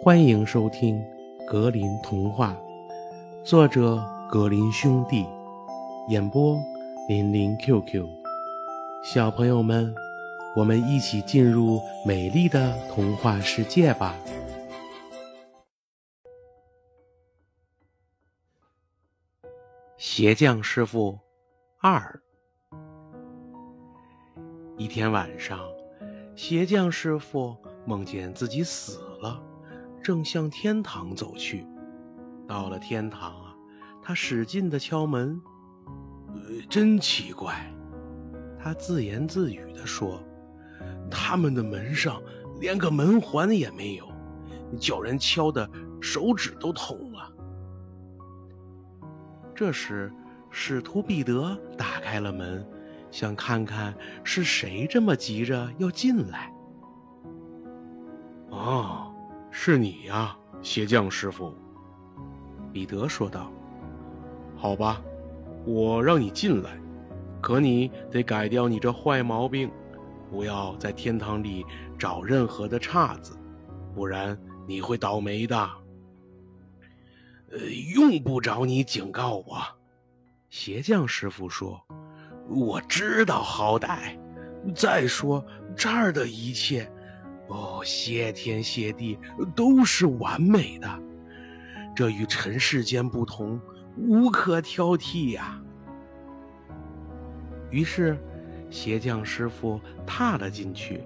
[0.00, 0.96] 欢迎收听
[1.44, 2.56] 《格林童话》，
[3.44, 5.26] 作者格林兄弟，
[6.08, 6.56] 演播
[7.08, 8.06] 林林 QQ。
[9.02, 9.92] 小朋友们，
[10.54, 14.14] 我们一起进入美丽的童话世界吧！
[19.96, 21.18] 鞋匠师傅
[21.80, 22.22] 二。
[24.76, 25.58] 一天晚上，
[26.36, 29.42] 鞋匠师傅梦见自己死了。
[30.02, 31.66] 正向天堂走去，
[32.46, 33.54] 到了天堂啊，
[34.02, 35.40] 他使劲的敲门，
[36.28, 37.70] 呃，真奇怪，
[38.58, 40.22] 他自言自语的说
[41.10, 42.22] ：“他们的门上
[42.60, 44.08] 连个门环也没有，
[44.78, 45.68] 叫人敲的
[46.00, 47.32] 手指都痛了。”
[49.54, 50.12] 这时，
[50.50, 52.66] 使徒彼得打开了门，
[53.10, 53.94] 想看看
[54.24, 56.52] 是谁这么急着要进来。
[58.50, 59.07] 哦。
[59.60, 61.52] 是你呀，鞋匠师傅。”
[62.72, 63.50] 彼得说道。
[64.54, 65.02] “好吧，
[65.66, 66.80] 我让你进来，
[67.40, 69.68] 可你得改掉你这坏毛病，
[70.30, 71.66] 不要在天堂里
[71.98, 73.36] 找任何的岔子，
[73.96, 75.68] 不然你会倒霉的。
[77.50, 77.58] ”“呃，
[77.96, 79.58] 用不着你警告我。”
[80.48, 81.84] 鞋匠师傅说
[82.48, 84.16] ，“我知道好歹。
[84.72, 85.44] 再说
[85.76, 86.88] 这儿的一切。”
[87.48, 89.18] 哦，谢天谢地，
[89.56, 90.88] 都是完美的，
[91.96, 93.60] 这与尘世间不同，
[93.96, 95.60] 无可挑剔呀。
[97.70, 98.18] 于是，
[98.70, 101.02] 鞋匠师傅踏了进去，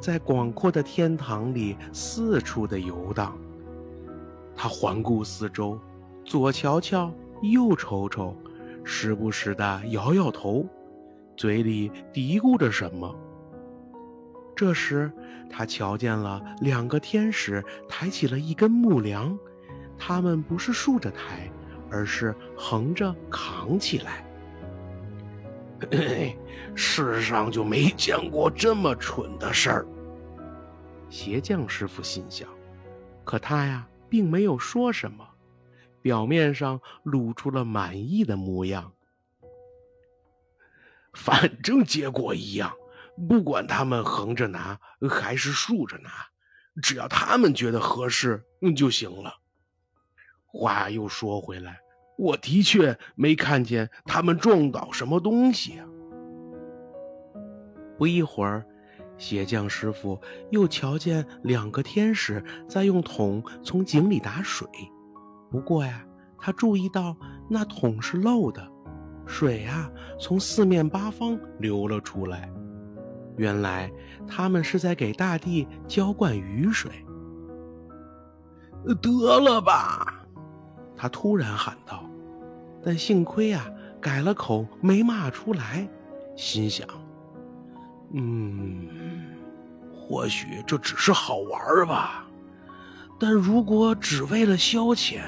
[0.00, 3.36] 在广阔的天堂里四处的游荡。
[4.54, 5.78] 他环顾四周，
[6.24, 8.36] 左瞧瞧，右瞅瞅，
[8.84, 10.64] 时不时的摇摇头，
[11.36, 13.12] 嘴里嘀咕着什么。
[14.62, 15.10] 这时，
[15.50, 19.36] 他瞧见了两个天使抬起了一根木梁，
[19.98, 21.50] 他们不是竖着抬，
[21.90, 24.24] 而是横着扛起来。
[26.76, 29.86] 世上就没见过这么蠢的事儿。
[31.10, 32.48] 鞋匠师傅心想，
[33.24, 35.26] 可他呀，并没有说什么，
[36.00, 38.92] 表面上露出了满意的模样。
[41.14, 42.72] 反正结果一样。
[43.28, 44.78] 不管他们横着拿
[45.10, 46.10] 还是竖着拿，
[46.82, 48.42] 只要他们觉得合适
[48.74, 49.34] 就行了。
[50.46, 51.78] 话又说回来，
[52.18, 55.86] 我的确没看见他们撞倒什么东西啊。
[57.98, 58.66] 不一会儿，
[59.16, 64.66] 鞋匠师傅又瞧见两个天使在用桶从井里打水。
[65.50, 66.04] 不过呀，
[66.38, 67.16] 他注意到
[67.48, 68.66] 那桶是漏的，
[69.26, 72.50] 水啊从四面八方流了出来。
[73.36, 73.90] 原来
[74.26, 76.90] 他们是在给大地浇灌雨水。
[79.00, 80.24] 得了吧！
[80.96, 82.04] 他突然喊道，
[82.84, 83.64] 但幸亏啊，
[84.00, 85.88] 改了口没骂出来，
[86.36, 86.86] 心想：
[88.12, 88.88] 嗯，
[89.94, 92.26] 或许这只是好玩吧。
[93.20, 95.20] 但如果只为了消遣，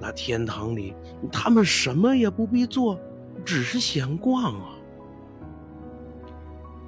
[0.00, 0.92] 那天堂里
[1.30, 2.98] 他们什么也不必做，
[3.44, 4.70] 只是闲逛啊。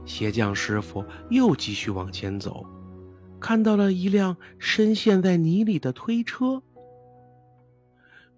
[0.05, 2.67] 鞋匠师傅又继续往前走，
[3.41, 6.63] 看到了一辆深陷在泥里的推车。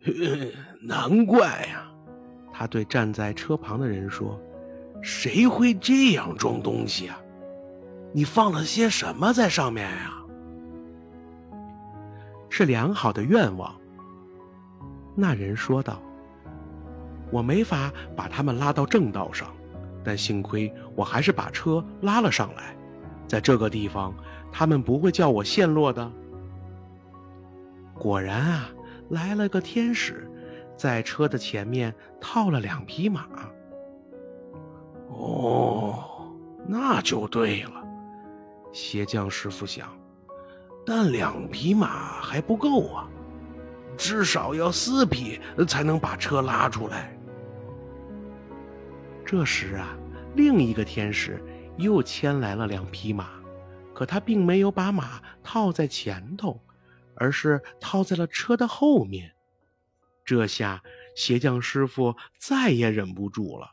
[0.82, 1.90] 难怪呀，
[2.52, 4.38] 他对站在车旁的人说
[5.00, 7.18] ：“谁会这样装东西啊？
[8.12, 10.12] 你放了些什么在上面呀？”
[12.50, 13.74] 是良好的愿望。
[15.16, 16.02] 那人说道
[17.32, 19.52] ：“我没法把他们拉到正道上。”
[20.04, 22.76] 但幸亏我还是把车拉了上来，
[23.26, 24.14] 在这个地方，
[24.52, 26.12] 他们不会叫我陷落的。
[27.94, 28.68] 果然啊，
[29.08, 30.30] 来了个天使，
[30.76, 33.26] 在车的前面套了两匹马。
[35.08, 36.28] 哦，
[36.66, 37.82] 那就对了，
[38.72, 39.88] 鞋匠师傅想，
[40.84, 43.08] 但两匹马还不够啊，
[43.96, 47.13] 至少要四匹才能把车拉出来。
[49.36, 49.98] 这时啊，
[50.36, 51.42] 另一个天使
[51.76, 53.30] 又牵来了两匹马，
[53.92, 56.60] 可他并没有把马套在前头，
[57.16, 59.34] 而是套在了车的后面。
[60.24, 60.84] 这下
[61.16, 63.72] 鞋匠师傅再也忍不住了，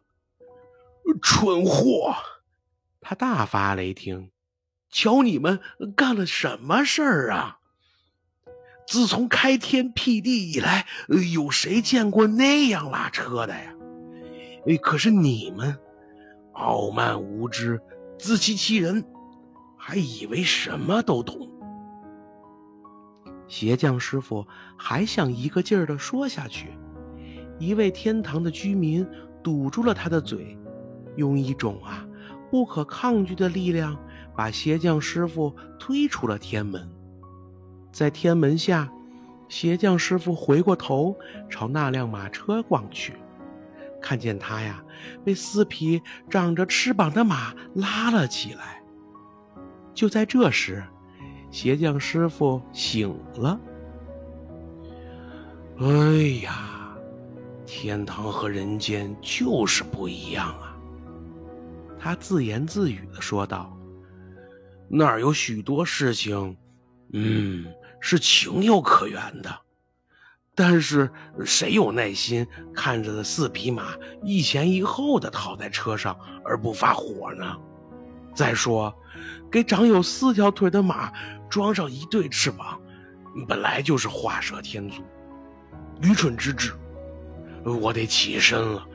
[1.21, 2.15] 蠢货！
[2.99, 4.31] 他大发雷霆
[4.89, 5.59] ：“瞧你们
[5.95, 7.59] 干了什么事儿啊！
[8.87, 10.87] 自从开天辟地以来，
[11.31, 13.75] 有谁见过那样拉车的呀？”
[14.67, 15.77] 哎，可是你们
[16.53, 17.81] 傲慢无知、
[18.17, 19.03] 自欺欺人，
[19.77, 21.49] 还以为什么都懂。
[23.47, 24.45] 鞋匠师傅
[24.77, 26.69] 还想一个劲儿地说下去，
[27.59, 29.05] 一位天堂的居民
[29.43, 30.57] 堵住了他的嘴，
[31.15, 32.07] 用一种啊
[32.49, 33.97] 不可抗拒的力量
[34.35, 36.87] 把鞋匠师傅推出了天门。
[37.91, 38.89] 在天门下，
[39.49, 41.13] 鞋匠师傅回过头
[41.49, 43.15] 朝那辆马车望去，
[44.01, 44.83] 看见他呀
[45.23, 48.81] 被四匹长着翅膀的马拉了起来。
[49.93, 50.83] 就在这时，
[51.51, 53.59] 鞋匠师傅醒了。
[55.79, 56.95] 哎呀，
[57.65, 60.77] 天堂和人间就是不一样啊！
[61.99, 63.75] 他自言自语的说道
[64.89, 66.57] ：“那儿有许多事情，
[67.13, 67.65] 嗯，
[67.99, 69.55] 是情有可原的。
[70.55, 71.09] 但是
[71.45, 73.93] 谁有耐心看着四匹马
[74.23, 77.57] 一前一后的逃在车上而不发火呢？
[78.35, 78.93] 再说，
[79.51, 81.11] 给长有四条腿的马。”
[81.51, 82.79] 装上一对翅膀，
[83.45, 85.03] 本来就是画蛇添足，
[86.01, 86.71] 愚蠢之至。
[87.65, 88.87] 我得起身了，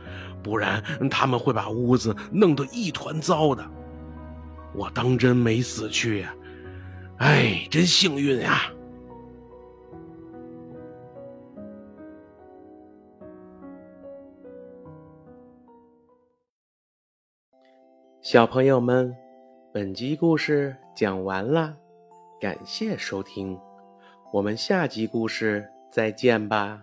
[0.43, 3.63] 不然他们会把屋子弄得一团糟的。
[4.73, 6.35] 我当真没死去呀！
[7.19, 8.63] 哎，真幸运呀！
[18.29, 19.17] 小朋友们，
[19.73, 21.77] 本集故事讲完啦。
[22.41, 23.57] 感谢收听，
[24.33, 26.81] 我们下集故事再见吧。